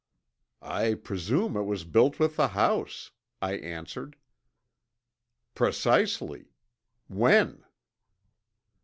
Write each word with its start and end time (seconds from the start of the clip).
"I 0.63 0.95
presume 0.95 1.55
it 1.55 1.61
was 1.65 1.83
built 1.83 2.17
with 2.17 2.35
the 2.35 2.47
house," 2.57 3.11
I 3.39 3.53
answered. 3.57 4.15
"Precisely. 5.53 6.45
When?" 7.07 7.63